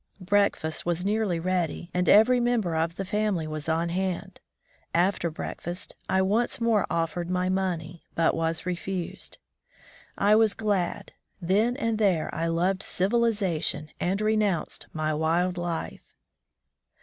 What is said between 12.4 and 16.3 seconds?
loved civilization and renoimced my wild life.